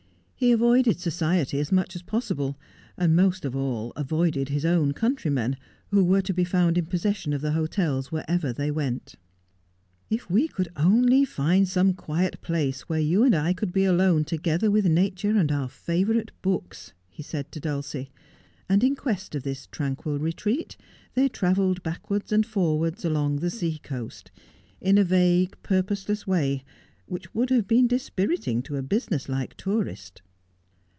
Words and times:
He 0.43 0.51
avoided 0.51 0.99
society 0.99 1.59
as 1.59 1.71
much 1.71 1.95
as 1.95 2.01
possible, 2.01 2.57
and 2.97 3.15
most 3.15 3.45
of 3.45 3.55
all 3.55 3.93
avoided 3.95 4.49
his 4.49 4.65
own 4.65 4.91
countrymen, 4.91 5.55
who 5.91 6.03
were 6.03 6.23
to 6.23 6.33
be 6.33 6.43
found 6.43 6.79
in 6.79 6.87
possession 6.87 7.31
of 7.31 7.41
the 7.41 7.51
hotels 7.51 8.11
wherever 8.11 8.51
they 8.51 8.71
went.' 8.71 9.13
If 10.17 10.31
we 10.31 10.47
could 10.47 10.69
only 10.75 11.25
find 11.25 11.67
some 11.67 11.93
quiet 11.93 12.41
place 12.41 12.89
where 12.89 12.99
you 12.99 13.21
and 13.23 13.35
I 13.35 13.53
could 13.53 13.71
be 13.71 13.85
alone 13.85 14.23
together 14.25 14.71
with 14.71 14.87
nature 14.87 15.37
and 15.37 15.51
our 15.51 15.69
favourite 15.69 16.31
books! 16.41 16.93
he 17.07 17.21
said 17.21 17.51
to 17.51 17.59
Dulcie; 17.59 18.09
and 18.67 18.83
in 18.83 18.95
quest 18.95 19.35
of 19.35 19.43
this 19.43 19.67
tranquil 19.67 20.17
retreat 20.17 20.75
they 21.13 21.29
travelled 21.29 21.83
backwards 21.83 22.31
and 22.31 22.47
forwards 22.47 23.05
along 23.05 23.35
the 23.41 23.51
sea 23.51 23.77
coast, 23.77 24.31
in 24.81 24.97
a 24.97 25.03
vague, 25.03 25.49
156 25.57 25.65
«7: 25.65 25.67
* 25.67 25.67
A 25.67 25.67
as 25.67 25.67
I 25.67 25.69
Am. 25.69 25.83
purposeless 25.83 26.23
wav 26.23 26.63
which 27.05 27.33
would 27.35 27.51
have 27.51 27.67
been 27.67 27.85
dispiriting 27.85 28.63
to 28.63 28.77
a 28.77 28.81
business 28.81 29.29
like 29.29 29.55
tourist. 29.55 30.23